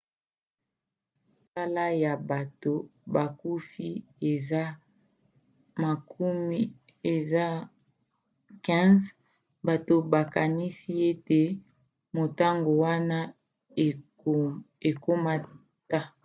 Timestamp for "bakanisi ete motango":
10.13-12.71